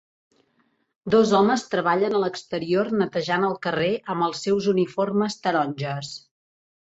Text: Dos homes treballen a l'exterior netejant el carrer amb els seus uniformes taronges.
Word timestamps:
Dos 1.15 1.33
homes 1.39 1.65
treballen 1.73 2.15
a 2.19 2.21
l'exterior 2.23 2.89
netejant 3.01 3.45
el 3.49 3.53
carrer 3.67 3.91
amb 4.15 4.27
els 4.29 4.41
seus 4.47 4.71
uniformes 4.75 5.39
taronges. 5.45 6.13